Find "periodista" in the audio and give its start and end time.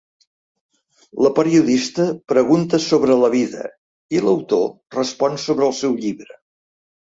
1.39-2.07